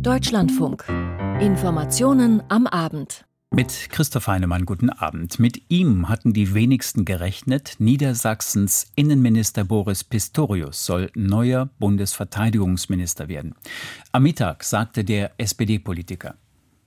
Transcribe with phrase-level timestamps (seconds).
[0.00, 0.84] Deutschlandfunk.
[1.40, 3.24] Informationen am Abend.
[3.54, 5.38] Mit Christoph Heinemann, guten Abend.
[5.38, 7.76] Mit ihm hatten die wenigsten gerechnet.
[7.78, 13.54] Niedersachsens Innenminister Boris Pistorius soll neuer Bundesverteidigungsminister werden.
[14.12, 16.34] Am Mittag sagte der SPD-Politiker.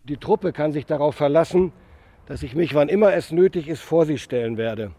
[0.03, 1.71] Die Truppe kann sich darauf verlassen,
[2.25, 4.91] dass ich mich, wann immer es nötig ist, vor sie stellen werde.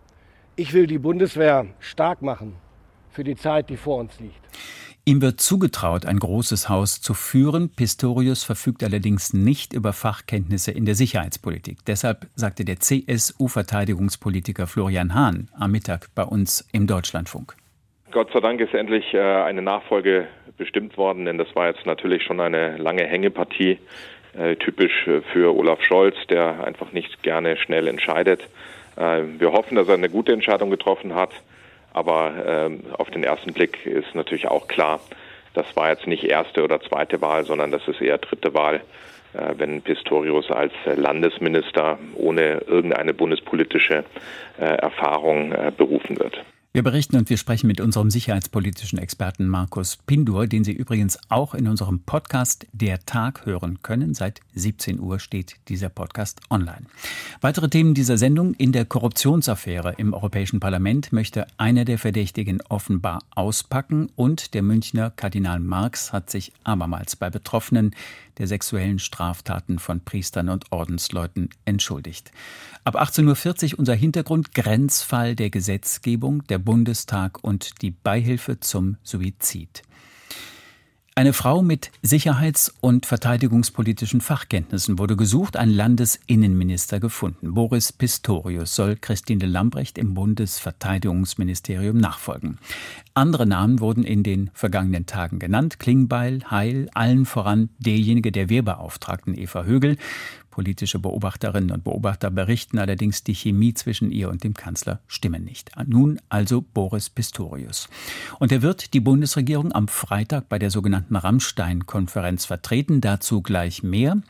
[0.57, 2.55] Ich will die Bundeswehr stark machen
[3.11, 4.41] für die Zeit, die vor uns liegt.
[5.09, 7.71] Ihm wird zugetraut, ein großes Haus zu führen.
[7.75, 11.79] Pistorius verfügt allerdings nicht über Fachkenntnisse in der Sicherheitspolitik.
[11.87, 17.55] Deshalb sagte der CSU-Verteidigungspolitiker Florian Hahn am Mittag bei uns im Deutschlandfunk.
[18.11, 22.23] Gott sei Dank ist endlich äh, eine Nachfolge bestimmt worden, denn das war jetzt natürlich
[22.23, 23.79] schon eine lange Hängepartie,
[24.39, 28.47] äh, typisch äh, für Olaf Scholz, der einfach nicht gerne schnell entscheidet.
[28.97, 31.31] Wir hoffen, dass er eine gute Entscheidung getroffen hat.
[31.99, 35.01] Aber ähm, auf den ersten Blick ist natürlich auch klar,
[35.55, 38.77] das war jetzt nicht erste oder zweite Wahl, sondern das ist eher dritte Wahl,
[39.35, 44.05] äh, wenn Pistorius als Landesminister ohne irgendeine bundespolitische
[44.61, 46.41] äh, Erfahrung äh, berufen wird.
[46.75, 51.55] Wir berichten und wir sprechen mit unserem sicherheitspolitischen Experten Markus Pindur, den Sie übrigens auch
[51.55, 54.13] in unserem Podcast Der Tag hören können.
[54.13, 56.83] Seit 17 Uhr steht dieser Podcast online.
[57.41, 58.53] Weitere Themen dieser Sendung.
[58.53, 65.11] In der Korruptionsaffäre im Europäischen Parlament möchte einer der Verdächtigen offenbar auspacken und der Münchner
[65.11, 67.95] Kardinal Marx hat sich abermals bei Betroffenen
[68.39, 72.33] der sexuellen Straftaten von Priestern und Ordensleuten entschuldigt.
[72.85, 79.83] Ab 18.40 Uhr unser Hintergrund Grenzfall der Gesetzgebung, der Bundestag und die Beihilfe zum Suizid.
[81.19, 87.55] Eine Frau mit sicherheits- und verteidigungspolitischen Fachkenntnissen wurde gesucht, ein Landesinnenminister gefunden.
[87.55, 92.61] Boris Pistorius soll Christine Lambrecht im Bundesverteidigungsministerium nachfolgen.
[93.15, 95.81] Andere Namen wurden in den vergangenen Tagen genannt.
[95.81, 99.97] Klingbeil, Heil, allen voran derjenige der Wehrbeauftragten Eva Högel.
[100.59, 105.71] Politische Beobachterinnen und Beobachter berichten allerdings, die Chemie zwischen ihr und dem Kanzler stimme nicht.
[105.87, 107.89] Nun also Boris Pistorius.
[108.41, 113.01] Und er wird die Bundesregierung am Freitag bei der sogenannten Rammstein-Konferenz vertreten.
[113.01, 114.21] Dazu gleich mehr.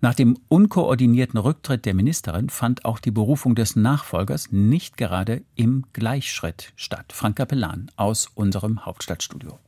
[0.00, 5.84] Nach dem unkoordinierten Rücktritt der Ministerin fand auch die Berufung des Nachfolgers nicht gerade im
[5.92, 7.12] Gleichschritt statt.
[7.12, 9.60] Frank Capellan aus unserem Hauptstadtstudio.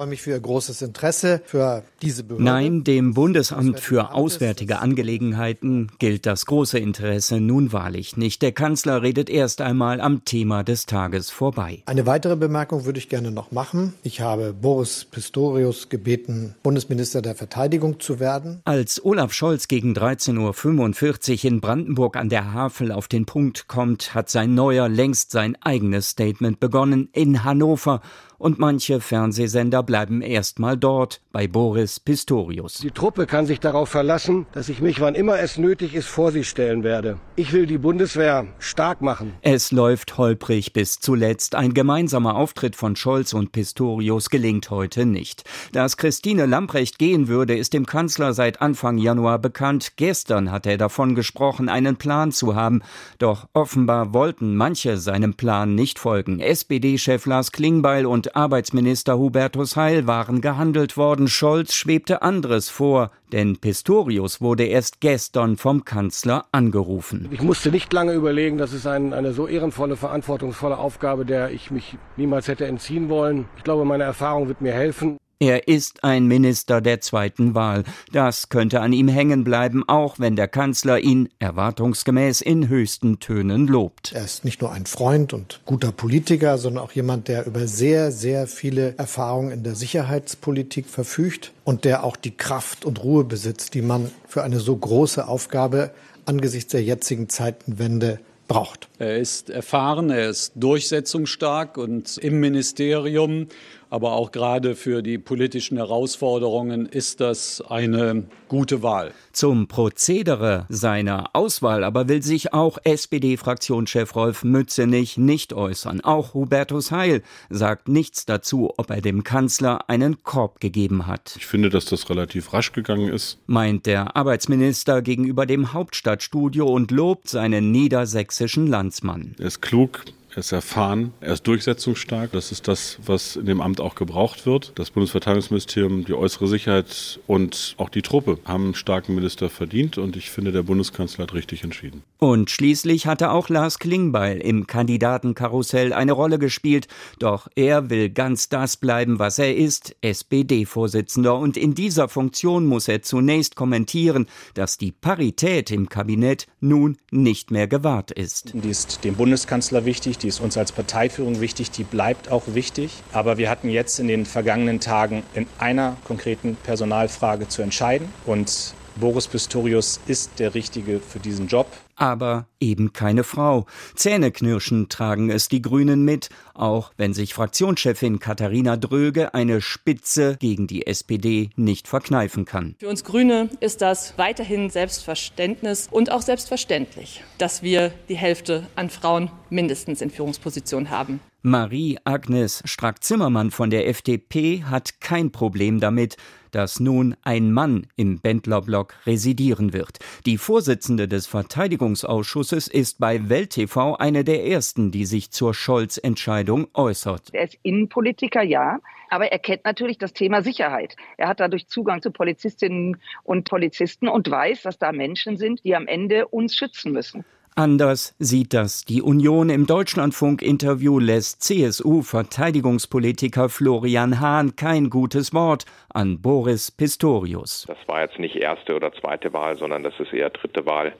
[0.00, 2.42] Ich freue mich für Ihr großes Interesse für diese Behörde.
[2.42, 8.40] Nein, dem Bundesamt für Auswärtige Angelegenheiten gilt das große Interesse nun wahrlich nicht.
[8.40, 11.82] Der Kanzler redet erst einmal am Thema des Tages vorbei.
[11.84, 13.92] Eine weitere Bemerkung würde ich gerne noch machen.
[14.02, 18.62] Ich habe Boris Pistorius gebeten, Bundesminister der Verteidigung zu werden.
[18.64, 24.14] Als Olaf Scholz gegen 13.45 Uhr in Brandenburg an der Havel auf den Punkt kommt,
[24.14, 28.00] hat sein neuer längst sein eigenes Statement begonnen in Hannover
[28.40, 32.78] und manche Fernsehsender bleiben erstmal dort bei Boris Pistorius.
[32.78, 36.32] Die Truppe kann sich darauf verlassen, dass ich mich, wann immer es nötig ist, vor
[36.32, 37.18] sie stellen werde.
[37.36, 39.34] Ich will die Bundeswehr stark machen.
[39.42, 41.54] Es läuft holprig bis zuletzt.
[41.54, 45.44] Ein gemeinsamer Auftritt von Scholz und Pistorius gelingt heute nicht.
[45.72, 49.92] Dass Christine Lamprecht gehen würde, ist dem Kanzler seit Anfang Januar bekannt.
[49.96, 52.80] Gestern hat er davon gesprochen, einen Plan zu haben.
[53.18, 56.40] Doch offenbar wollten manche seinem Plan nicht folgen.
[56.40, 61.28] SPD-Chef Lars Klingbeil und Arbeitsminister Hubertus Heil waren gehandelt worden.
[61.28, 67.28] Scholz schwebte anderes vor, denn Pistorius wurde erst gestern vom Kanzler angerufen.
[67.30, 71.70] Ich musste nicht lange überlegen, das ist ein, eine so ehrenvolle, verantwortungsvolle Aufgabe, der ich
[71.70, 73.46] mich niemals hätte entziehen wollen.
[73.56, 75.19] Ich glaube, meine Erfahrung wird mir helfen.
[75.42, 77.84] Er ist ein Minister der zweiten Wahl.
[78.12, 83.66] Das könnte an ihm hängen bleiben, auch wenn der Kanzler ihn erwartungsgemäß in höchsten Tönen
[83.66, 84.12] lobt.
[84.12, 88.12] Er ist nicht nur ein Freund und guter Politiker, sondern auch jemand, der über sehr,
[88.12, 93.72] sehr viele Erfahrungen in der Sicherheitspolitik verfügt und der auch die Kraft und Ruhe besitzt,
[93.72, 95.90] die man für eine so große Aufgabe
[96.26, 98.88] angesichts der jetzigen Zeitenwende braucht.
[98.98, 103.46] Er ist erfahren, er ist durchsetzungsstark und im Ministerium
[103.90, 109.12] aber auch gerade für die politischen Herausforderungen ist das eine gute Wahl.
[109.32, 116.00] Zum Prozedere seiner Auswahl aber will sich auch SPD-Fraktionschef Rolf Mützenich nicht äußern.
[116.00, 121.34] Auch Hubertus Heil sagt nichts dazu, ob er dem Kanzler einen Korb gegeben hat.
[121.36, 126.90] Ich finde, dass das relativ rasch gegangen ist, meint der Arbeitsminister gegenüber dem Hauptstadtstudio und
[126.90, 129.34] lobt seinen niedersächsischen Landsmann.
[129.38, 130.04] Er ist klug,
[130.40, 132.32] er ist erfahren, er ist durchsetzungsstark.
[132.32, 134.72] Das ist das, was in dem Amt auch gebraucht wird.
[134.76, 140.16] Das Bundesverteidigungsministerium, die äußere Sicherheit und auch die Truppe haben einen starken Minister verdient und
[140.16, 142.02] ich finde, der Bundeskanzler hat richtig entschieden.
[142.16, 146.88] Und schließlich hatte auch Lars Klingbeil im Kandidatenkarussell eine Rolle gespielt,
[147.18, 152.88] doch er will ganz das bleiben, was er ist, SPD-Vorsitzender und in dieser Funktion muss
[152.88, 158.52] er zunächst kommentieren, dass die Parität im Kabinett nun nicht mehr gewahrt ist.
[158.54, 163.02] Die ist dem Bundeskanzler wichtig, die ist uns als Parteiführung wichtig, die bleibt auch wichtig.
[163.12, 168.74] Aber wir hatten jetzt in den vergangenen Tagen in einer konkreten Personalfrage zu entscheiden und
[168.96, 171.66] Boris Pistorius ist der Richtige für diesen Job.
[171.96, 173.66] Aber eben keine Frau.
[173.94, 180.66] Zähneknirschen tragen es die Grünen mit, auch wenn sich Fraktionschefin Katharina Dröge eine Spitze gegen
[180.66, 182.74] die SPD nicht verkneifen kann.
[182.78, 188.90] Für uns Grüne ist das weiterhin Selbstverständnis und auch selbstverständlich, dass wir die Hälfte an
[188.90, 191.20] Frauen mindestens in Führungspositionen haben.
[191.42, 196.16] Marie-Agnes Strack-Zimmermann von der FDP hat kein Problem damit,
[196.50, 199.98] dass nun ein Mann im Bendlerblock residieren wird.
[200.26, 206.68] Die Vorsitzende des Verteidigungsausschusses ist bei Welt TV eine der ersten, die sich zur Scholz-Entscheidung
[206.74, 207.30] äußert.
[207.32, 208.78] Er ist Innenpolitiker, ja,
[209.10, 210.96] aber er kennt natürlich das Thema Sicherheit.
[211.16, 215.74] Er hat dadurch Zugang zu Polizistinnen und Polizisten und weiß, dass da Menschen sind, die
[215.74, 217.24] am Ende uns schützen müssen.
[217.54, 226.20] Anders sieht das die Union im Deutschlandfunk-Interview lässt CSU-Verteidigungspolitiker Florian Hahn kein gutes Wort an
[226.20, 227.64] Boris Pistorius.
[227.66, 230.92] Das war jetzt nicht erste oder zweite Wahl, sondern das ist eher dritte Wahl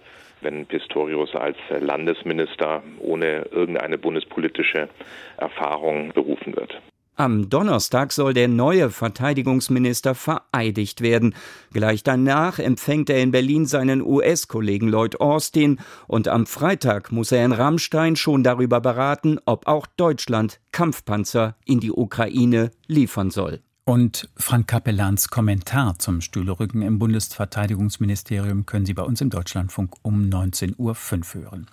[0.42, 4.88] wenn Pistorius als Landesminister ohne irgendeine bundespolitische
[5.36, 6.80] Erfahrung berufen wird.
[7.20, 11.34] Am Donnerstag soll der neue Verteidigungsminister vereidigt werden.
[11.70, 17.44] Gleich danach empfängt er in Berlin seinen US-Kollegen Lloyd Austin und am Freitag muss er
[17.44, 23.60] in Rammstein schon darüber beraten, ob auch Deutschland Kampfpanzer in die Ukraine liefern soll.
[23.90, 30.30] Und Frank Kapellans Kommentar zum Stühlerücken im Bundesverteidigungsministerium können Sie bei uns im Deutschlandfunk um
[30.30, 30.94] 19.05 Uhr
[31.42, 31.66] hören.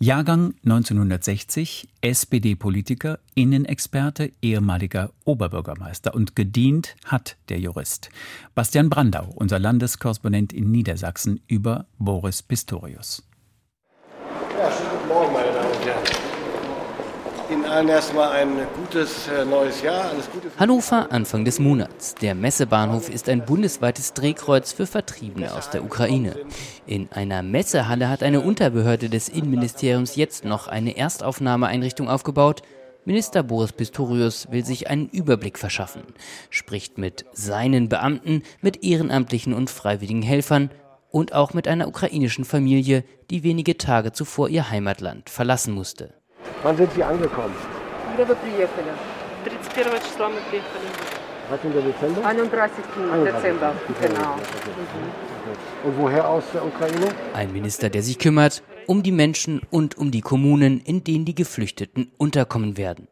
[0.00, 8.08] Jahrgang 1960, SPD-Politiker, Innenexperte, ehemaliger Oberbürgermeister und gedient hat der Jurist.
[8.56, 13.22] Bastian Brandau, unser Landeskorrespondent in Niedersachsen, über Boris Pistorius.
[14.58, 16.13] Ja, schönen guten Morgen, meine Damen und Herren.
[17.50, 20.10] Ihnen allen erstmal ein gutes äh, neues Jahr.
[20.10, 20.50] Alles Gute.
[20.58, 22.14] Hannover, Anfang des Monats.
[22.14, 26.36] Der Messebahnhof ist ein bundesweites Drehkreuz für Vertriebene aus der Ukraine.
[26.86, 32.62] In einer Messehalle hat eine Unterbehörde des Innenministeriums jetzt noch eine Erstaufnahmeeinrichtung aufgebaut.
[33.04, 36.02] Minister Boris Pistorius will sich einen Überblick verschaffen,
[36.48, 40.70] spricht mit seinen Beamten, mit ehrenamtlichen und freiwilligen Helfern
[41.10, 46.14] und auch mit einer ukrainischen Familie, die wenige Tage zuvor ihr Heimatland verlassen musste.
[46.63, 47.55] Wann sind Sie angekommen?
[48.05, 48.91] Когда вы приехали?
[49.45, 50.87] 31 числа мы приехали.
[51.49, 51.71] 13.
[51.71, 52.25] Dezember?
[52.25, 52.71] 31.
[53.25, 54.35] Dezember, genau.
[55.83, 57.07] Und woher aus der Ukraine?
[57.33, 61.35] Ein Minister, der sich kümmert um die Menschen und um die Kommunen, in denen die
[61.35, 63.07] Geflüchteten unterkommen werden.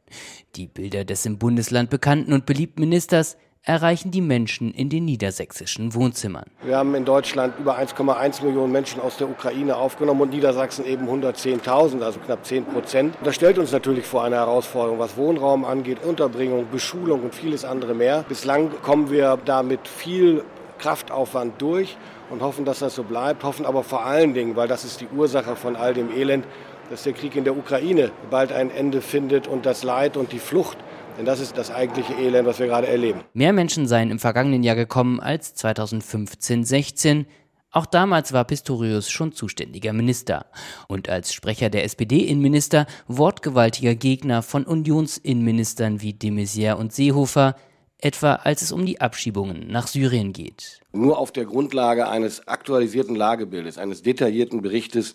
[0.56, 5.95] Die Bilder des im Bundesland bekannten und beliebten Ministers erreichen die Menschen in den niedersächsischen
[5.95, 6.45] Wohnzimmern.
[6.65, 11.09] Wir haben in Deutschland über 1,1 Millionen Menschen aus der Ukraine aufgenommen und Niedersachsen eben
[11.09, 13.15] 110.000, also knapp 10 Prozent.
[13.23, 17.95] Das stellt uns natürlich vor eine Herausforderung, was Wohnraum angeht, Unterbringung, Beschulung und vieles andere
[17.95, 18.25] mehr.
[18.29, 20.43] Bislang kommen wir da mit viel
[20.79, 21.97] Kraftaufwand durch
[22.31, 25.09] und hoffen, dass das so bleibt, hoffen aber vor allen Dingen, weil das ist die
[25.15, 26.45] Ursache von all dem Elend,
[26.91, 30.41] dass der Krieg in der Ukraine bald ein Ende findet und das Leid und die
[30.41, 30.79] Flucht
[31.19, 33.21] denn das ist das eigentliche Elend, was wir gerade erleben.
[33.35, 37.27] Mehr Menschen seien im vergangenen Jahr gekommen als 2015-16.
[37.71, 40.47] Auch damals war Pistorius schon zuständiger Minister
[40.89, 47.57] und als Sprecher der SPD-Innenminister wortgewaltiger Gegner von Unionsinnenministern wie de Maizière und Seehofer,
[47.99, 50.81] etwa als es um die Abschiebungen nach Syrien geht.
[50.93, 55.15] Nur auf der Grundlage eines aktualisierten Lagebildes, eines detaillierten Berichtes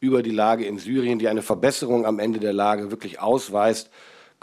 [0.00, 3.90] über die Lage in Syrien, die eine Verbesserung am Ende der Lage wirklich ausweist,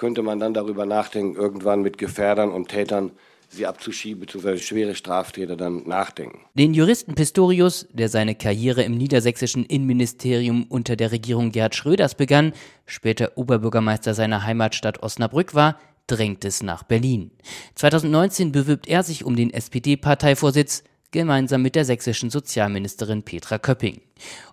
[0.02, 3.12] könnte man dann darüber nachdenken, irgendwann mit Gefährdern und Tätern
[3.50, 4.58] sie abzuschieben, bzw.
[4.58, 6.40] schwere Straftäter dann nachdenken.
[6.56, 12.54] Den Juristen Pistorius, der seine Karriere im niedersächsischen Innenministerium unter der Regierung Gerhard Schröders begann,
[12.88, 15.78] später Oberbürgermeister seiner Heimatstadt Osnabrück war,
[16.08, 17.30] drängt es nach Berlin.
[17.76, 24.02] 2019 bewirbt er sich um den SPD-Parteivorsitz, gemeinsam mit der sächsischen Sozialministerin Petra Köpping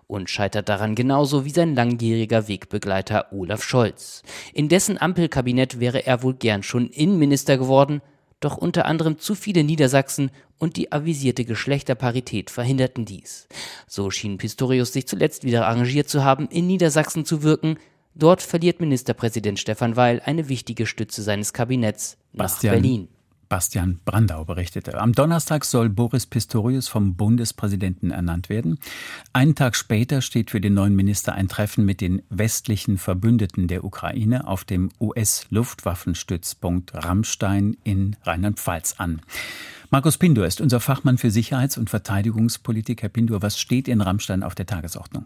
[0.09, 4.23] und scheitert daran genauso wie sein langjähriger Wegbegleiter Olaf Scholz.
[4.53, 8.01] In dessen Ampelkabinett wäre er wohl gern schon Innenminister geworden,
[8.39, 13.47] doch unter anderem zu viele Niedersachsen und die avisierte Geschlechterparität verhinderten dies.
[13.85, 17.77] So schien Pistorius sich zuletzt wieder arrangiert zu haben, in Niedersachsen zu wirken,
[18.15, 23.07] Dort verliert Ministerpräsident Stefan Weil eine wichtige Stütze seines Kabinetts nach Bastian, Berlin.
[23.49, 24.99] Bastian Brandau berichtete.
[24.99, 28.79] Am Donnerstag soll Boris Pistorius vom Bundespräsidenten ernannt werden.
[29.33, 33.83] Einen Tag später steht für den neuen Minister ein Treffen mit den westlichen Verbündeten der
[33.83, 39.21] Ukraine auf dem US-Luftwaffenstützpunkt Rammstein in Rheinland-Pfalz an.
[39.89, 43.01] Markus Pindur ist unser Fachmann für Sicherheits- und Verteidigungspolitik.
[43.01, 45.25] Herr Pindur, was steht in Rammstein auf der Tagesordnung?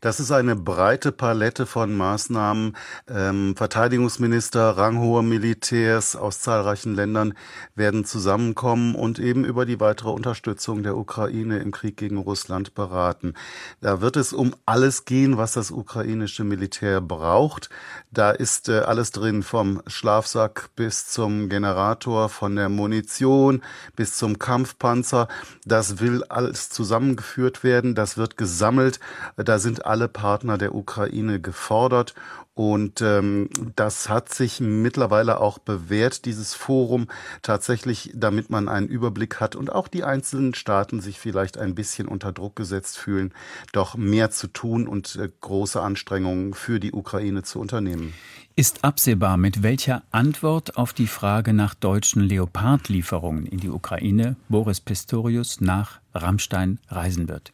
[0.00, 2.76] Das ist eine breite Palette von Maßnahmen.
[3.08, 7.34] Ähm, Verteidigungsminister, ranghohe Militärs aus zahlreichen Ländern
[7.74, 13.34] werden zusammenkommen und eben über die weitere Unterstützung der Ukraine im Krieg gegen Russland beraten.
[13.80, 17.70] Da wird es um alles gehen, was das ukrainische Militär braucht.
[18.10, 23.62] Da ist äh, alles drin, vom Schlafsack bis zum Generator, von der Munition
[23.94, 25.28] bis zum Kampfpanzer.
[25.64, 27.94] Das will alles zusammengeführt werden.
[27.94, 28.98] Das wird gesammelt.
[29.44, 32.14] Da sind alle Partner der Ukraine gefordert.
[32.54, 37.06] Und ähm, das hat sich mittlerweile auch bewährt, dieses Forum,
[37.40, 42.08] tatsächlich, damit man einen Überblick hat und auch die einzelnen Staaten sich vielleicht ein bisschen
[42.08, 43.32] unter Druck gesetzt fühlen,
[43.72, 48.12] doch mehr zu tun und äh, große Anstrengungen für die Ukraine zu unternehmen.
[48.54, 54.82] Ist absehbar, mit welcher Antwort auf die Frage nach deutschen Leopardlieferungen in die Ukraine Boris
[54.82, 57.50] Pistorius nach Rammstein reisen wird?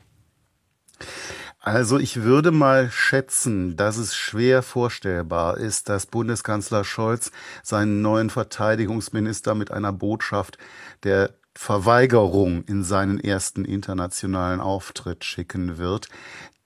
[1.68, 7.30] Also ich würde mal schätzen, dass es schwer vorstellbar ist, dass Bundeskanzler Scholz
[7.62, 10.56] seinen neuen Verteidigungsminister mit einer Botschaft
[11.02, 16.08] der Verweigerung in seinen ersten internationalen Auftritt schicken wird.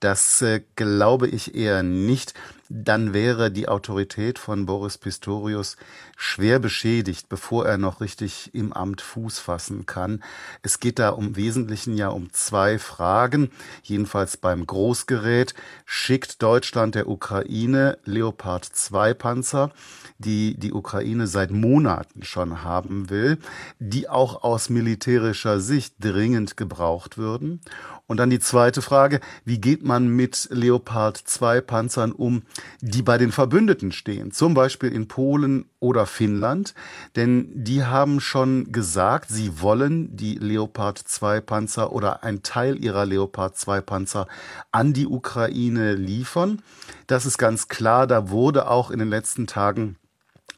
[0.02, 2.34] Das äh, glaube ich eher nicht.
[2.68, 5.76] Dann wäre die Autorität von Boris Pistorius
[6.16, 10.24] schwer beschädigt, bevor er noch richtig im Amt Fuß fassen kann.
[10.62, 13.50] Es geht da im Wesentlichen ja um zwei Fragen.
[13.82, 15.54] Jedenfalls beim Großgerät
[15.84, 19.70] schickt Deutschland der Ukraine Leopard 2 Panzer,
[20.18, 23.38] die die Ukraine seit Monaten schon haben will,
[23.78, 27.60] die auch aus militärischer Sicht dringend gebraucht würden.
[28.06, 32.42] Und dann die zweite Frage, wie geht man mit Leopard 2 Panzern um,
[32.80, 36.74] die bei den Verbündeten stehen, zum Beispiel in Polen oder Finnland,
[37.16, 43.06] denn die haben schon gesagt, sie wollen die Leopard 2 Panzer oder ein Teil ihrer
[43.06, 44.26] Leopard 2 Panzer
[44.70, 46.62] an die Ukraine liefern.
[47.06, 49.96] Das ist ganz klar, da wurde auch in den letzten Tagen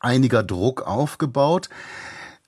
[0.01, 1.69] einiger Druck aufgebaut.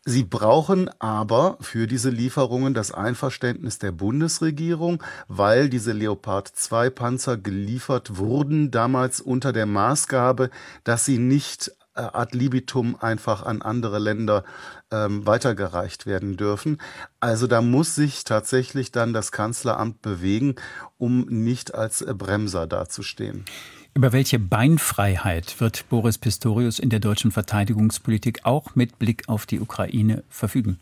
[0.09, 7.37] Sie brauchen aber für diese Lieferungen das Einverständnis der Bundesregierung, weil diese Leopard 2 Panzer
[7.37, 10.51] geliefert wurden damals unter der Maßgabe,
[10.85, 14.45] dass sie nicht äh, ad libitum einfach an andere Länder
[14.93, 16.81] ähm, weitergereicht werden dürfen.
[17.19, 20.55] Also da muss sich tatsächlich dann das Kanzleramt bewegen,
[20.99, 23.45] um nicht als Bremser dazustehen.
[23.97, 29.59] Über welche Beinfreiheit wird Boris Pistorius in der deutschen Verteidigungspolitik auch mit Blick auf die
[29.59, 30.79] Ukraine verfügen?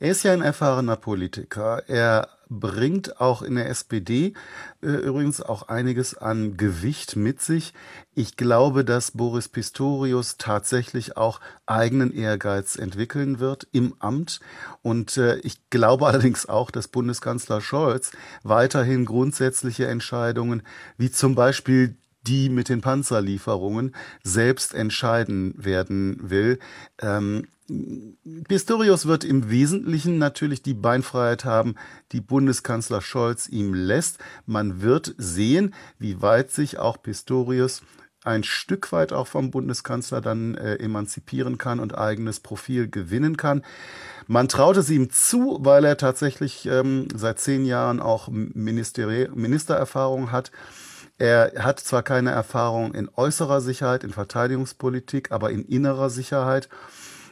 [0.00, 1.82] Er ist ja ein erfahrener Politiker.
[1.86, 4.34] Er bringt auch in der SPD
[4.82, 7.74] äh, übrigens auch einiges an Gewicht mit sich.
[8.14, 14.40] Ich glaube, dass Boris Pistorius tatsächlich auch eigenen Ehrgeiz entwickeln wird im Amt.
[14.82, 18.12] Und äh, ich glaube allerdings auch, dass Bundeskanzler Scholz
[18.42, 20.62] weiterhin grundsätzliche Entscheidungen
[20.96, 26.58] wie zum Beispiel die mit den Panzerlieferungen selbst entscheiden werden will.
[27.00, 27.46] Ähm,
[28.48, 31.74] Pistorius wird im Wesentlichen natürlich die Beinfreiheit haben,
[32.12, 34.18] die Bundeskanzler Scholz ihm lässt.
[34.46, 37.82] Man wird sehen, wie weit sich auch Pistorius
[38.24, 43.62] ein Stück weit auch vom Bundeskanzler dann äh, emanzipieren kann und eigenes Profil gewinnen kann.
[44.26, 50.32] Man traut es ihm zu, weil er tatsächlich ähm, seit zehn Jahren auch Ministeri Ministererfahrung
[50.32, 50.50] hat.
[51.16, 56.68] Er hat zwar keine Erfahrung in äußerer Sicherheit, in Verteidigungspolitik, aber in innerer Sicherheit.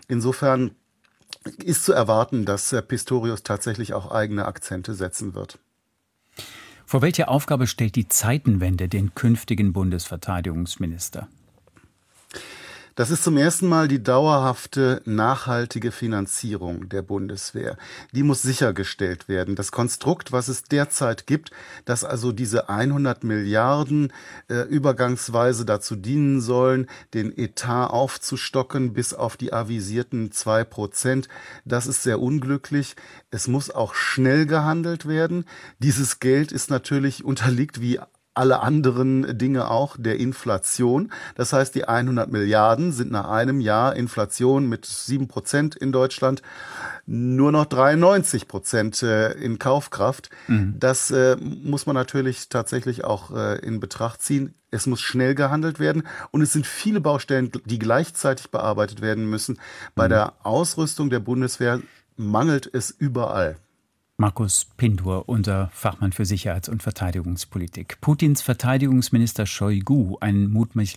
[0.08, 0.72] Insofern
[1.64, 5.58] ist zu erwarten, dass Pistorius tatsächlich auch eigene Akzente setzen wird.
[6.84, 11.28] Vor welche Aufgabe stellt die Zeitenwende den künftigen Bundesverteidigungsminister?
[12.96, 17.76] Das ist zum ersten Mal die dauerhafte, nachhaltige Finanzierung der Bundeswehr.
[18.12, 19.54] Die muss sichergestellt werden.
[19.54, 21.50] Das Konstrukt, was es derzeit gibt,
[21.84, 24.14] dass also diese 100 Milliarden
[24.48, 31.28] äh, übergangsweise dazu dienen sollen, den Etat aufzustocken bis auf die avisierten zwei Prozent,
[31.66, 32.96] das ist sehr unglücklich.
[33.30, 35.44] Es muss auch schnell gehandelt werden.
[35.80, 38.00] Dieses Geld ist natürlich unterliegt wie
[38.36, 41.12] alle anderen Dinge auch der Inflation.
[41.34, 46.42] Das heißt, die 100 Milliarden sind nach einem Jahr Inflation mit sieben Prozent in Deutschland
[47.06, 50.30] nur noch 93 Prozent äh, in Kaufkraft.
[50.48, 50.74] Mhm.
[50.78, 54.54] Das äh, muss man natürlich tatsächlich auch äh, in Betracht ziehen.
[54.70, 56.02] Es muss schnell gehandelt werden
[56.32, 59.58] und es sind viele Baustellen, die gleichzeitig bearbeitet werden müssen.
[59.94, 60.10] Bei mhm.
[60.10, 61.80] der Ausrüstung der Bundeswehr
[62.16, 63.56] mangelt es überall.
[64.18, 68.00] Markus Pindur, unser Fachmann für Sicherheits- und Verteidigungspolitik.
[68.00, 70.48] Putins Verteidigungsminister Shoigu, ein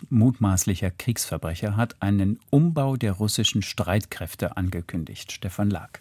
[0.10, 5.34] mutmaßlicher Kriegsverbrecher, hat einen Umbau der russischen Streitkräfte angekündigt.
[5.34, 6.00] Stefan Lag.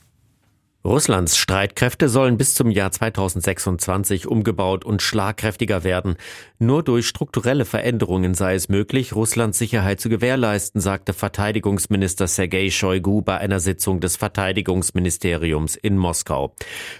[0.89, 6.17] Russlands Streitkräfte sollen bis zum Jahr 2026 umgebaut und schlagkräftiger werden.
[6.59, 13.21] Nur durch strukturelle Veränderungen sei es möglich, Russlands Sicherheit zu gewährleisten, sagte Verteidigungsminister Sergei Shoigu
[13.21, 16.55] bei einer Sitzung des Verteidigungsministeriums in Moskau.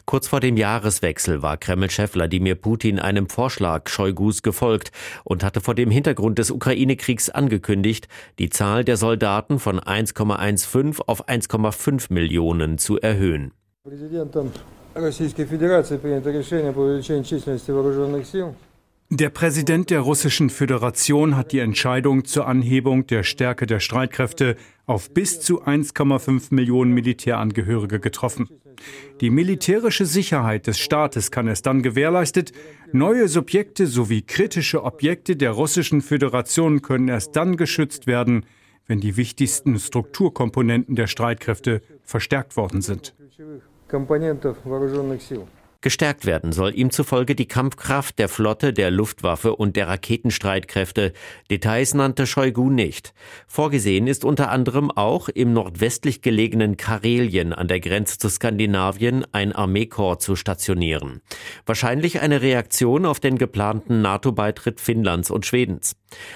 [0.05, 4.93] Kurz vor dem Jahreswechsel war Kreml-Chef Wladimir Putin einem Vorschlag Shoigus gefolgt
[5.25, 8.07] und hatte vor dem Hintergrund des Ukraine-Kriegs angekündigt,
[8.39, 13.53] die Zahl der Soldaten von 1,15 auf 1,5 Millionen zu erhöhen.
[19.10, 25.14] Der Präsident der Russischen Föderation hat die Entscheidung zur Anhebung der Stärke der Streitkräfte auf
[25.14, 28.48] bis zu 1,5 Millionen Militärangehörige getroffen.
[29.20, 32.54] Die militärische Sicherheit des Staates kann es dann gewährleistet,
[32.94, 38.46] neue Subjekte sowie kritische Objekte der Russischen Föderation können erst dann geschützt werden,
[38.88, 43.62] wenn die wichtigsten Strukturkomponenten der Streitkräfte verstärkt worden sind компонентов вооруженных сил.
[45.81, 51.13] Gestärkt werden soll ihm zufolge die Kampfkraft der Flotte, der Luftwaffe und der Raketenstreitkräfte.
[51.53, 53.15] Details nannte Shoigu nicht.
[53.47, 59.53] Vorgesehen ist unter anderem auch im nordwestlich gelegenen Karelien an der Grenze zu Skandinavien ein
[59.53, 61.21] Armeekorps zu stationieren.
[61.65, 65.95] Wahrscheinlich eine Reaktion auf den geplanten NATO-Beitritt Finnlands und Schwedens.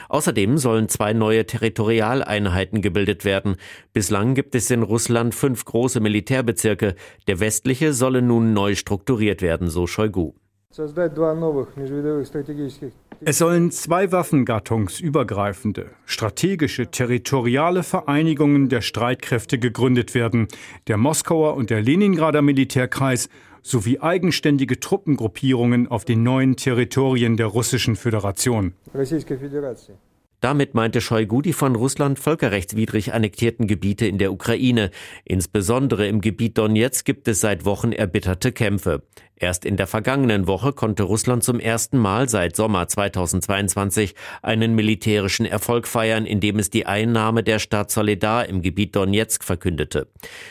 [0.08, 3.56] Außerdem sollen zwei neue Territorialeinheiten gebildet werden.
[3.92, 6.94] Bislang gibt es in Russland fünf große Militärbezirke.
[7.26, 10.32] Der westliche solle nun neu strukturiert werden, so Shoigu.
[13.24, 20.48] Es sollen zwei waffengattungsübergreifende, strategische, territoriale Vereinigungen der Streitkräfte gegründet werden,
[20.88, 23.28] der Moskauer und der Leningrader Militärkreis
[23.62, 28.74] sowie eigenständige Truppengruppierungen auf den neuen Territorien der Russischen Föderation.
[30.42, 34.90] Damit meinte Shoigu die von Russland völkerrechtswidrig annektierten Gebiete in der Ukraine.
[35.24, 39.04] Insbesondere im Gebiet Donetsk gibt es seit Wochen erbitterte Kämpfe.
[39.36, 45.46] Erst in der vergangenen Woche konnte Russland zum ersten Mal seit Sommer 2022 einen militärischen
[45.46, 50.08] Erfolg feiern, indem es die Einnahme der Stadt Soledar im Gebiet Donetsk verkündete.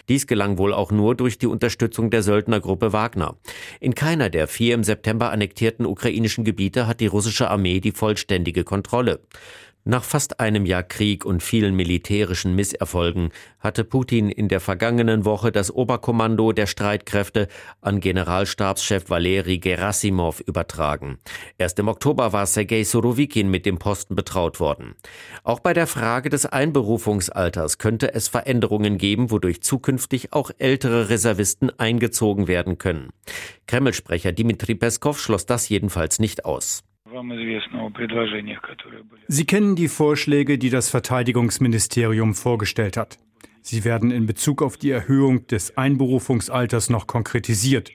[0.08, 3.36] Dies gelang wohl auch nur durch die Unterstützung der Söldnergruppe Wagner.
[3.82, 8.64] In keiner der vier im September annektierten ukrainischen Gebiete hat die russische Armee die vollständige
[8.64, 9.20] Kontrolle.
[9.84, 15.52] Nach fast einem Jahr Krieg und vielen militärischen Misserfolgen hatte Putin in der vergangenen Woche
[15.52, 17.48] das Oberkommando der Streitkräfte
[17.82, 21.18] an Generalstabschef Valeri Gerasimov übertragen.
[21.58, 24.94] Erst im Oktober war Sergei Surovikin mit dem Posten betraut worden.
[25.44, 31.72] Auch bei der Frage des Einberufungsalters könnte es Veränderungen geben, wodurch zukünftig auch ältere Reservisten
[31.80, 33.10] eingezogen werden können.
[33.66, 36.84] Kreml-Sprecher Dmitri Peskov schloss das jedenfalls nicht aus.
[39.28, 43.18] Sie kennen die Vorschläge, die das Verteidigungsministerium vorgestellt hat.
[43.62, 47.92] Sie werden in Bezug auf die Erhöhung des Einberufungsalters noch konkretisiert.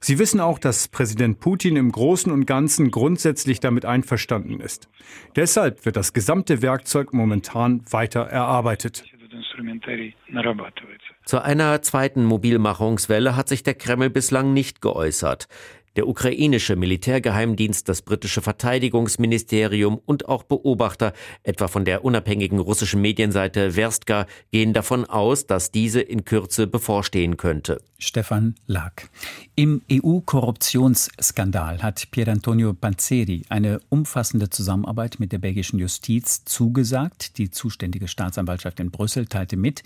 [0.00, 4.88] Sie wissen auch, dass Präsident Putin im Großen und Ganzen grundsätzlich damit einverstanden ist.
[5.34, 9.04] Deshalb wird das gesamte Werkzeug momentan weiter erarbeitet.
[11.24, 15.48] Zu einer zweiten Mobilmachungswelle hat sich der Kreml bislang nicht geäußert.
[15.96, 23.72] Der ukrainische Militärgeheimdienst, das britische Verteidigungsministerium und auch Beobachter, etwa von der unabhängigen russischen Medienseite
[23.72, 27.80] Verstka, gehen davon aus, dass diese in Kürze bevorstehen könnte.
[27.98, 29.08] Stefan Lack.
[29.54, 37.38] Im EU-Korruptionsskandal hat Pierantonio Panzeri eine umfassende Zusammenarbeit mit der belgischen Justiz zugesagt.
[37.38, 39.82] Die zuständige Staatsanwaltschaft in Brüssel teilte mit,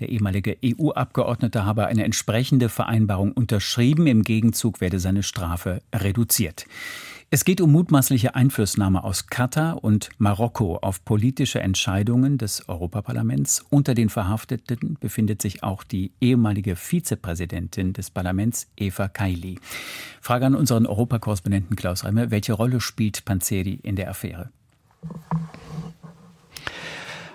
[0.00, 4.08] der ehemalige EU-Abgeordnete habe eine entsprechende Vereinbarung unterschrieben.
[4.08, 5.51] Im Gegenzug werde seine Strafe
[5.94, 6.66] reduziert.
[7.34, 13.64] Es geht um mutmaßliche Einflussnahme aus Katar und Marokko auf politische Entscheidungen des Europaparlaments.
[13.70, 19.58] Unter den Verhafteten befindet sich auch die ehemalige Vizepräsidentin des Parlaments, Eva Kaili.
[20.20, 22.30] Frage an unseren Europakorrespondenten Klaus Reimer.
[22.30, 24.50] Welche Rolle spielt Panzeri in der Affäre?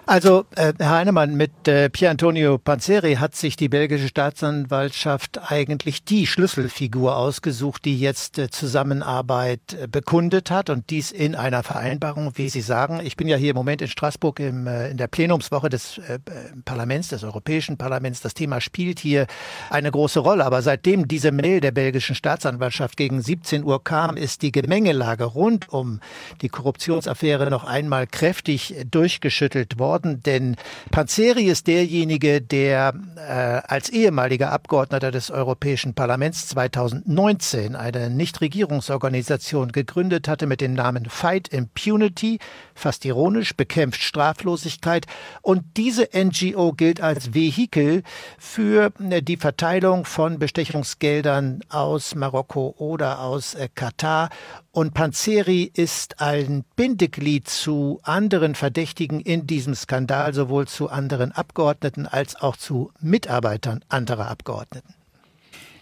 [0.09, 6.05] Also, äh, Herr Heinemann, mit äh, Pier Antonio Panzeri hat sich die belgische Staatsanwaltschaft eigentlich
[6.05, 12.31] die Schlüsselfigur ausgesucht, die jetzt äh, Zusammenarbeit äh, bekundet hat und dies in einer Vereinbarung,
[12.35, 13.01] wie Sie sagen.
[13.03, 16.19] Ich bin ja hier im Moment in Straßburg im, äh, in der Plenumswoche des äh,
[16.63, 18.21] Parlaments, des Europäischen Parlaments.
[18.21, 19.27] Das Thema spielt hier
[19.69, 20.45] eine große Rolle.
[20.45, 25.67] Aber seitdem diese Mail der belgischen Staatsanwaltschaft gegen 17 Uhr kam, ist die Gemengelage rund
[25.67, 25.99] um
[26.41, 30.55] die Korruptionsaffäre noch einmal kräftig durchgeschüttelt worden worden, denn
[30.91, 40.27] Panzeri ist derjenige, der äh, als ehemaliger Abgeordneter des Europäischen Parlaments 2019 eine Nichtregierungsorganisation gegründet
[40.27, 42.39] hatte mit dem Namen Fight Impunity,
[42.75, 45.05] fast ironisch, bekämpft Straflosigkeit.
[45.41, 48.03] Und diese NGO gilt als Vehikel
[48.37, 54.29] für äh, die Verteilung von Bestechungsgeldern aus Marokko oder aus äh, Katar
[54.77, 62.05] und Panzeri ist ein Bindeglied zu anderen Verdächtigen in diesem Skandal, sowohl zu anderen Abgeordneten
[62.05, 64.93] als auch zu Mitarbeitern anderer Abgeordneten.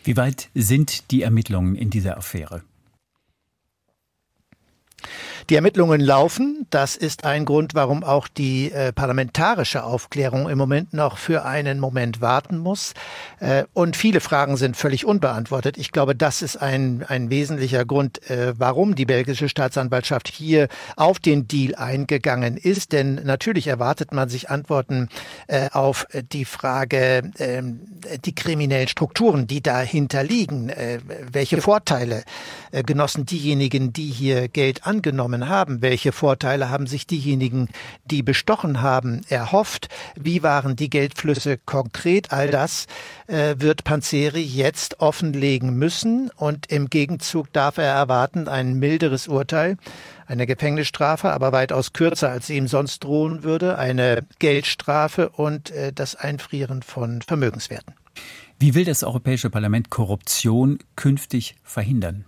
[0.05, 2.63] Wie weit sind die Ermittlungen in dieser Affäre?
[5.49, 6.65] Die Ermittlungen laufen.
[6.71, 11.79] Das ist ein Grund, warum auch die äh, parlamentarische Aufklärung im Moment noch für einen
[11.79, 12.93] Moment warten muss.
[13.39, 15.77] Äh, und viele Fragen sind völlig unbeantwortet.
[15.77, 21.19] Ich glaube, das ist ein, ein wesentlicher Grund, äh, warum die belgische Staatsanwaltschaft hier auf
[21.19, 22.91] den Deal eingegangen ist.
[22.91, 25.09] Denn natürlich erwartet man sich Antworten
[25.45, 27.81] äh, auf die Frage, ähm,
[28.25, 30.69] die kriminellen Strukturen, die dahinter liegen.
[30.69, 32.23] Äh, welche Vorteile
[32.71, 35.81] äh, genossen diejenigen, die hier Geld angenommen bekommen haben?
[35.81, 37.69] Welche Vorteile haben sich diejenigen,
[38.05, 39.89] die bestochen haben, erhofft?
[40.15, 42.31] Wie waren die Geldflüsse konkret?
[42.31, 42.87] All das
[43.27, 49.77] äh, wird Panzeri jetzt offenlegen müssen und im Gegenzug darf er erwarten ein milderes Urteil
[50.27, 55.93] eine Gefängnisstrafe, aber weitaus kürzer, als sie ihm sonst drohen würde, eine Geldstrafe und äh,
[55.93, 57.93] das Einfrieren von Vermögenswerten.
[58.57, 62.25] Wie will das Europäische Parlament Korruption künftig verhindern?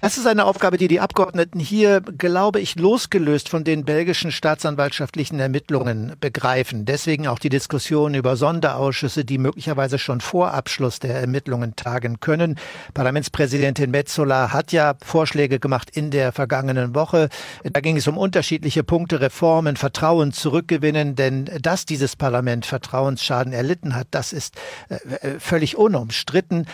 [0.00, 5.40] Das ist eine Aufgabe, die die Abgeordneten hier, glaube ich, losgelöst von den belgischen staatsanwaltschaftlichen
[5.40, 6.84] Ermittlungen begreifen.
[6.84, 12.56] Deswegen auch die Diskussion über Sonderausschüsse, die möglicherweise schon vor Abschluss der Ermittlungen tagen können.
[12.94, 17.28] Parlamentspräsidentin Metzola hat ja Vorschläge gemacht in der vergangenen Woche.
[17.64, 23.96] Da ging es um unterschiedliche Punkte, Reformen, Vertrauen zurückgewinnen, denn dass dieses Parlament Vertrauensschaden erlitten
[23.96, 24.54] hat, das ist
[24.88, 26.66] äh, äh, völlig unumstritten.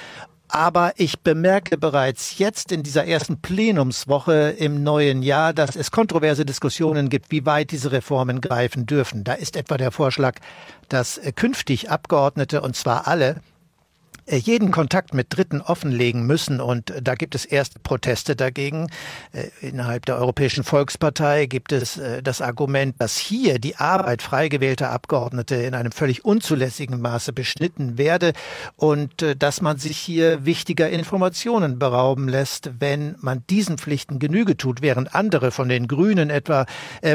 [0.48, 6.44] Aber ich bemerke bereits jetzt in dieser ersten Plenumswoche im neuen Jahr, dass es kontroverse
[6.44, 9.24] Diskussionen gibt, wie weit diese Reformen greifen dürfen.
[9.24, 10.36] Da ist etwa der Vorschlag,
[10.88, 13.53] dass künftig Abgeordnete, und zwar alle, äh,
[14.30, 16.60] jeden Kontakt mit Dritten offenlegen müssen.
[16.60, 18.88] Und da gibt es erste Proteste dagegen.
[19.32, 24.48] Äh, innerhalb der Europäischen Volkspartei gibt es äh, das Argument, dass hier die Arbeit frei
[24.48, 28.32] gewählter Abgeordnete in einem völlig unzulässigen Maße beschnitten werde
[28.76, 34.82] und dass man sich hier wichtiger Informationen berauben lässt, wenn man diesen Pflichten Genüge tut,
[34.82, 36.66] während andere von den Grünen etwa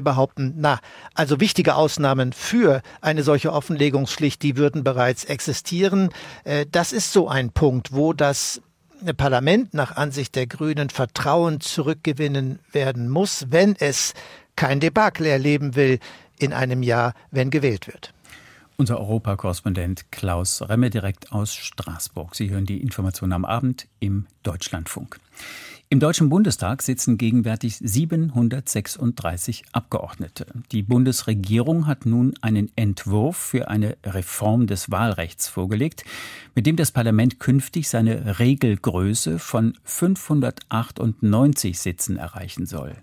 [0.03, 0.79] behaupten, na,
[1.13, 6.09] also wichtige Ausnahmen für eine solche Offenlegungspflicht, die würden bereits existieren.
[6.71, 8.61] Das so ein Punkt, wo das
[9.17, 14.13] Parlament nach Ansicht der Grünen Vertrauen zurückgewinnen werden muss, wenn es
[14.55, 15.99] kein Debakel erleben will
[16.37, 18.13] in einem Jahr, wenn gewählt wird.
[18.77, 22.35] Unser Europakorrespondent Klaus Remme direkt aus Straßburg.
[22.35, 25.19] Sie hören die Information am Abend im Deutschlandfunk.
[25.91, 30.45] Im Deutschen Bundestag sitzen gegenwärtig 736 Abgeordnete.
[30.71, 36.03] Die Bundesregierung hat nun einen Entwurf für eine Reform des Wahlrechts vorgelegt,
[36.53, 42.95] mit dem das Parlament künftig seine Regelgröße von 598 Sitzen erreichen soll.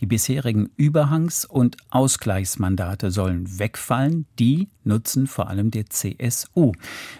[0.00, 4.24] Die bisherigen Überhangs- und Ausgleichsmandate sollen wegfallen.
[4.38, 6.72] Die nutzen vor allem der CSU,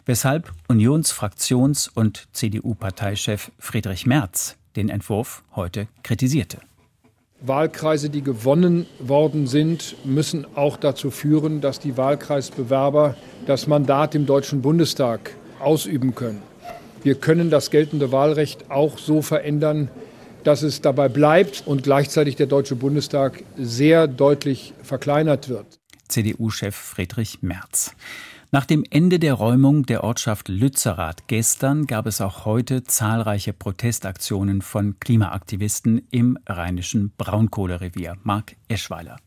[0.06, 6.58] weshalb Unionsfraktions- und CDU-Parteichef Friedrich Merz den Entwurf heute kritisierte.
[7.42, 14.26] Wahlkreise, die gewonnen worden sind, müssen auch dazu führen, dass die Wahlkreisbewerber das Mandat im
[14.26, 16.42] Deutschen Bundestag ausüben können.
[17.02, 19.88] Wir können das geltende Wahlrecht auch so verändern,
[20.44, 25.80] dass es dabei bleibt und gleichzeitig der Deutsche Bundestag sehr deutlich verkleinert wird.
[26.08, 27.94] CDU-Chef Friedrich Merz.
[28.52, 34.60] Nach dem Ende der Räumung der Ortschaft Lützerath gestern gab es auch heute zahlreiche Protestaktionen
[34.60, 38.16] von Klimaaktivisten im rheinischen Braunkohlerevier.
[38.24, 39.18] Mark Eschweiler.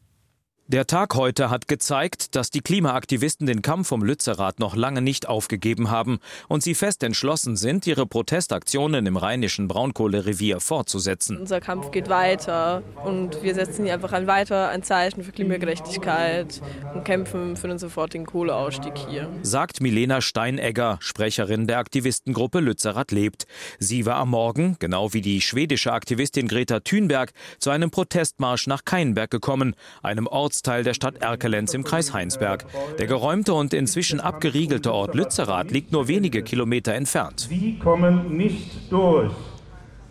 [0.67, 5.27] Der Tag heute hat gezeigt, dass die Klimaaktivisten den Kampf um Lützerath noch lange nicht
[5.27, 11.37] aufgegeben haben und sie fest entschlossen sind, ihre Protestaktionen im rheinischen Braunkohlerevier fortzusetzen.
[11.37, 16.61] Unser Kampf geht weiter und wir setzen hier einfach ein weiter ein Zeichen für Klimagerechtigkeit
[16.93, 19.29] und kämpfen für den sofortigen Kohleausstieg hier.
[19.41, 23.47] Sagt Milena Steinegger, Sprecherin der Aktivistengruppe Lützerath lebt.
[23.79, 28.85] Sie war am Morgen, genau wie die schwedische Aktivistin Greta Thunberg, zu einem Protestmarsch nach
[28.85, 32.65] Keinberg gekommen, einem Ort Ortsteil der Stadt Erkelenz im Kreis Heinsberg.
[32.99, 37.47] Der geräumte und inzwischen abgeriegelte Ort Lützerath liegt nur wenige Kilometer entfernt.
[37.49, 39.31] Sie kommen nicht durch.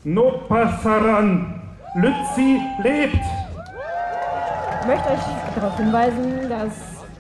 [0.02, 1.62] No passaran.
[1.94, 3.22] Lützi lebt!
[4.80, 6.72] Ich möchte euch darauf hinweisen, dass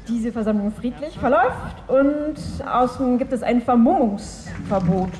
[0.08, 2.34] diese Versammlung friedlich verläuft und
[2.66, 5.10] außen gibt es ein Vermummungsverbot.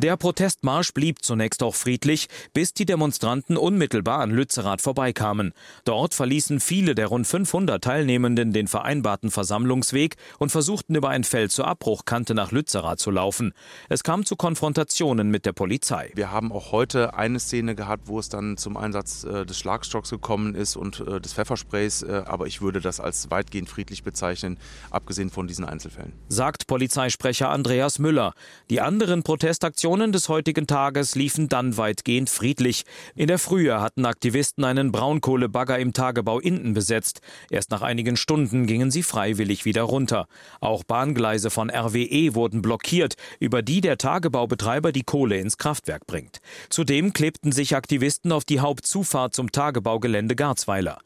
[0.00, 5.52] Der Protestmarsch blieb zunächst auch friedlich, bis die Demonstranten unmittelbar an Lützerath vorbeikamen.
[5.84, 11.50] Dort verließen viele der rund 500 Teilnehmenden den vereinbarten Versammlungsweg und versuchten über ein Feld
[11.50, 13.52] zur Abbruchkante nach Lützerath zu laufen.
[13.88, 16.12] Es kam zu Konfrontationen mit der Polizei.
[16.14, 20.10] Wir haben auch heute eine Szene gehabt, wo es dann zum Einsatz äh, des Schlagstocks
[20.10, 24.58] gekommen ist und äh, des Pfeffersprays, äh, aber ich würde das als weitgehend friedlich bezeichnen,
[24.92, 26.12] abgesehen von diesen Einzelfällen.
[26.28, 28.32] Sagt Polizeisprecher Andreas Müller.
[28.70, 32.84] Die anderen Protestaktionen Aktionen des heutigen Tages liefen dann weitgehend friedlich.
[33.14, 37.22] In der Frühe hatten Aktivisten einen Braunkohlebagger im Tagebau Inden besetzt.
[37.48, 40.26] Erst nach einigen Stunden gingen sie freiwillig wieder runter.
[40.60, 46.40] Auch Bahngleise von RWE wurden blockiert, über die der Tagebaubetreiber die Kohle ins Kraftwerk bringt.
[46.68, 50.98] Zudem klebten sich Aktivisten auf die Hauptzufahrt zum Tagebaugelände Garzweiler.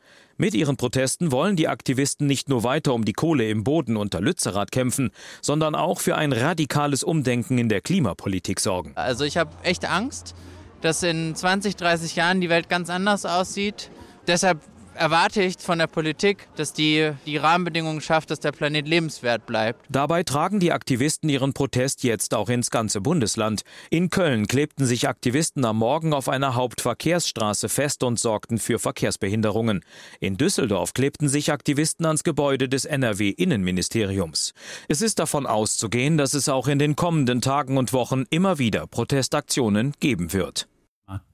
[0.43, 4.21] Mit ihren Protesten wollen die Aktivisten nicht nur weiter um die Kohle im Boden unter
[4.21, 8.91] Lützerath kämpfen, sondern auch für ein radikales Umdenken in der Klimapolitik sorgen.
[8.97, 10.35] Also ich habe echt Angst,
[10.81, 13.89] dass in 20, 30 Jahren die Welt ganz anders aussieht.
[14.27, 14.59] Deshalb
[14.95, 19.85] erwarte ich von der Politik, dass die die Rahmenbedingungen schafft, dass der Planet lebenswert bleibt.
[19.89, 23.63] Dabei tragen die Aktivisten ihren Protest jetzt auch ins ganze Bundesland.
[23.91, 29.85] In Köln klebten sich Aktivisten am Morgen auf einer Hauptverkehrsstraße fest und sorgten für Verkehrsbehinderungen.
[30.21, 34.55] In Düsseldorf klebten sich Aktivisten ans Gebäude des NRW-Innenministeriums.
[34.89, 38.87] Es ist davon auszugehen, dass es auch in den kommenden Tagen und Wochen immer wieder
[38.87, 40.69] Protestaktionen geben wird.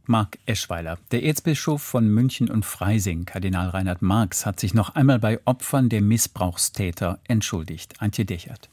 [0.06, 0.98] Mark Eschweiler.
[1.12, 5.88] Der Erzbischof von München und Freising, Kardinal Reinhard Marx, hat sich noch einmal bei Opfern
[5.88, 8.00] der Missbrauchstäter entschuldigt.
[8.00, 8.70] Antje Dechert.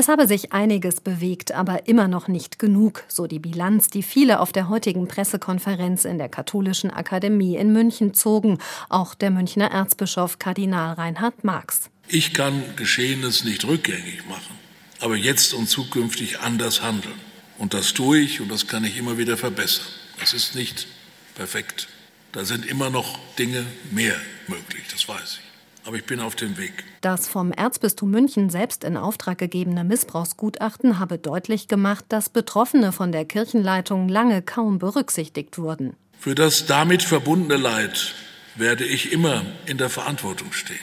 [0.00, 4.38] Es habe sich einiges bewegt, aber immer noch nicht genug, so die Bilanz, die viele
[4.38, 8.58] auf der heutigen Pressekonferenz in der Katholischen Akademie in München zogen,
[8.88, 11.90] auch der Münchner Erzbischof Kardinal Reinhard Marx.
[12.06, 14.54] Ich kann Geschehenes nicht rückgängig machen,
[15.00, 17.18] aber jetzt und zukünftig anders handeln.
[17.58, 19.84] Und das tue ich und das kann ich immer wieder verbessern.
[20.22, 20.86] Es ist nicht
[21.34, 21.88] perfekt.
[22.32, 25.86] Da sind immer noch Dinge mehr möglich, das weiß ich.
[25.86, 26.84] Aber ich bin auf dem Weg.
[27.00, 33.10] Das vom Erzbistum München selbst in Auftrag gegebene Missbrauchsgutachten habe deutlich gemacht, dass Betroffene von
[33.10, 35.96] der Kirchenleitung lange kaum berücksichtigt wurden.
[36.18, 38.14] Für das damit verbundene Leid
[38.56, 40.76] werde ich immer in der Verantwortung stehen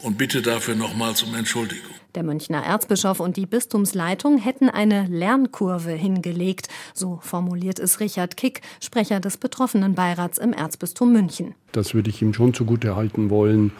[0.00, 1.97] und bitte dafür nochmals um Entschuldigung.
[2.18, 8.60] Der Münchner Erzbischof und die Bistumsleitung hätten eine Lernkurve hingelegt, so formuliert es Richard Kick,
[8.80, 11.54] Sprecher des Betroffenenbeirats im Erzbistum München.
[11.70, 13.70] Das würde ich ihm schon zugute halten wollen.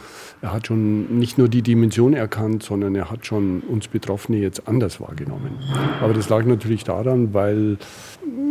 [0.40, 4.68] Er hat schon nicht nur die Dimension erkannt, sondern er hat schon uns Betroffene jetzt
[4.68, 5.59] anders wahrgenommen.
[6.01, 7.77] Aber das lag natürlich daran, weil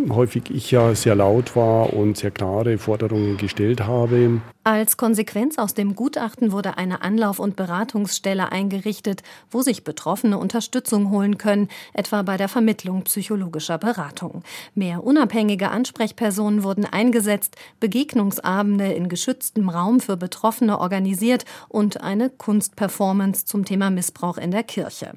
[0.09, 4.41] häufig ich ja sehr laut war und sehr klare Forderungen gestellt habe.
[4.69, 11.09] Als Konsequenz aus dem Gutachten wurde eine Anlauf- und Beratungsstelle eingerichtet, wo sich Betroffene Unterstützung
[11.09, 14.43] holen können, etwa bei der Vermittlung psychologischer Beratung.
[14.75, 23.45] Mehr unabhängige Ansprechpersonen wurden eingesetzt, Begegnungsabende in geschütztem Raum für Betroffene organisiert und eine Kunstperformance
[23.45, 25.13] zum Thema Missbrauch in der Kirche.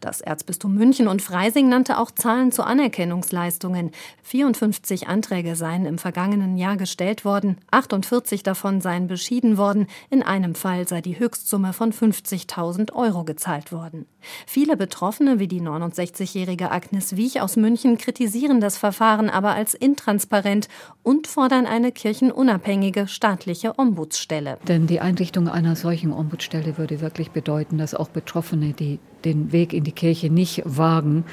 [0.00, 3.90] Das Erzbistum München und Freising nannte auch Zahlen zu Anerkennungsleistungen.
[4.22, 10.54] 54 Anträge seien im vergangenen Jahr gestellt worden, 48 davon seien beschieden worden, in einem
[10.54, 14.06] Fall sei die Höchstsumme von 50.000 Euro gezahlt worden.
[14.46, 20.68] Viele Betroffene, wie die 69-jährige Agnes Wiech aus München, kritisieren das Verfahren aber als intransparent
[21.02, 24.58] und fordern eine kirchenunabhängige staatliche Ombudsstelle.
[24.66, 29.72] Denn die Einrichtung einer solchen Ombudsstelle würde wirklich bedeuten, dass auch Betroffene, die den Weg
[29.72, 31.24] in die Kirche nicht wagen,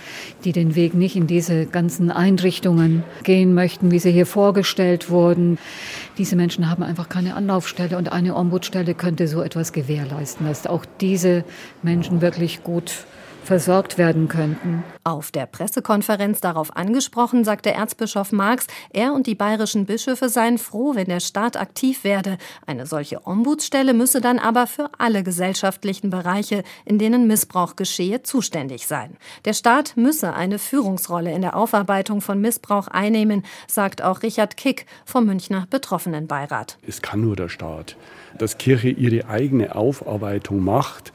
[0.44, 5.58] die den Weg nicht in diese ganzen Einrichtungen gehen möchten, wie sie hier vorgestellt wurden.
[6.18, 10.86] Diese Menschen haben einfach keine Anlaufstelle und eine Ombudsstelle könnte so etwas gewährleisten, dass auch
[11.00, 11.44] diese
[11.84, 13.06] Menschen wirklich gut
[13.44, 14.84] versorgt werden könnten.
[15.04, 20.96] Auf der Pressekonferenz darauf angesprochen, sagte Erzbischof Marx, er und die bayerischen Bischöfe seien froh,
[20.96, 22.38] wenn der Staat aktiv werde.
[22.66, 28.88] Eine solche Ombudsstelle müsse dann aber für alle gesellschaftlichen Bereiche, in denen Missbrauch geschehe, zuständig
[28.88, 29.18] sein.
[29.46, 34.86] Der Staat müsse eine Führungsrolle in der Aufarbeitung von Missbrauch einnehmen, sagt auch Richard Kick
[35.06, 36.78] vom Münchner Betroffenenbeirat.
[36.88, 37.98] Es kann nur der Staat.
[38.38, 41.12] Dass Kirche ihre eigene Aufarbeitung macht,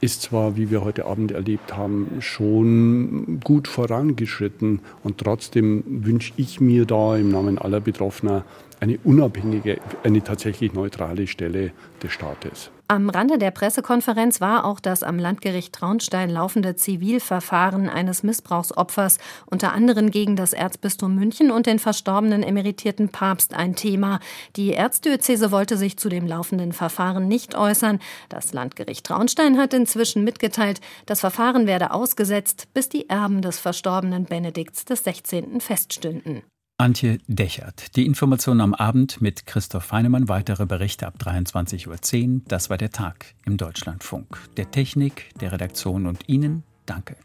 [0.00, 6.60] ist zwar, wie wir heute Abend erlebt haben, schon gut vorangeschritten und trotzdem wünsche ich
[6.60, 8.44] mir da im Namen aller Betroffener
[8.80, 12.70] eine unabhängige, eine tatsächlich neutrale Stelle des Staates.
[12.90, 19.72] Am Rande der Pressekonferenz war auch das am Landgericht Traunstein laufende Zivilverfahren eines Missbrauchsopfers, unter
[19.74, 24.18] anderem gegen das Erzbistum München und den verstorbenen emeritierten Papst, ein Thema.
[24.56, 28.00] Die Erzdiözese wollte sich zu dem laufenden Verfahren nicht äußern.
[28.28, 34.24] Das Landgericht Traunstein hat inzwischen mitgeteilt, das Verfahren werde ausgesetzt, bis die Erben des verstorbenen
[34.24, 35.60] Benedikts des 16.
[35.60, 36.42] feststünden.
[36.80, 37.94] Antje Dechert.
[37.96, 40.30] Die Information am Abend mit Christoph Heinemann.
[40.30, 42.40] Weitere Berichte ab 23.10 Uhr.
[42.48, 44.38] Das war der Tag im Deutschlandfunk.
[44.56, 47.16] Der Technik, der Redaktion und Ihnen danke.